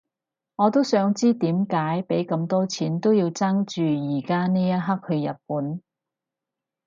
[0.55, 3.83] 我都想知點解畀咁多錢都要爭住
[4.15, 5.79] 而家呢一刻去日本